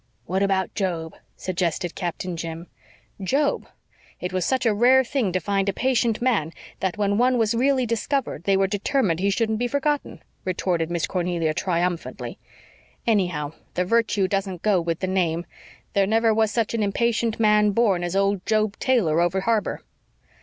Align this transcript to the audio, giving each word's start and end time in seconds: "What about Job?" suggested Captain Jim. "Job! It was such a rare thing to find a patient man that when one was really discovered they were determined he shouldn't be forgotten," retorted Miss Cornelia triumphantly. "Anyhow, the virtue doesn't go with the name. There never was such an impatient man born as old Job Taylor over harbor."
"What 0.25 0.41
about 0.41 0.73
Job?" 0.73 1.13
suggested 1.37 1.93
Captain 1.93 2.35
Jim. 2.35 2.65
"Job! 3.23 3.67
It 4.19 4.33
was 4.33 4.47
such 4.47 4.65
a 4.65 4.73
rare 4.73 5.03
thing 5.03 5.31
to 5.31 5.39
find 5.39 5.69
a 5.69 5.73
patient 5.73 6.23
man 6.23 6.53
that 6.79 6.97
when 6.97 7.19
one 7.19 7.37
was 7.37 7.53
really 7.53 7.85
discovered 7.85 8.45
they 8.45 8.57
were 8.57 8.65
determined 8.65 9.19
he 9.19 9.29
shouldn't 9.29 9.59
be 9.59 9.67
forgotten," 9.67 10.23
retorted 10.43 10.89
Miss 10.89 11.05
Cornelia 11.05 11.53
triumphantly. 11.53 12.39
"Anyhow, 13.05 13.53
the 13.75 13.85
virtue 13.85 14.27
doesn't 14.27 14.63
go 14.63 14.81
with 14.81 15.01
the 15.01 15.05
name. 15.07 15.45
There 15.93 16.07
never 16.07 16.33
was 16.33 16.49
such 16.49 16.73
an 16.73 16.81
impatient 16.81 17.39
man 17.39 17.69
born 17.69 18.03
as 18.03 18.15
old 18.15 18.43
Job 18.47 18.79
Taylor 18.79 19.21
over 19.21 19.41
harbor." 19.41 19.83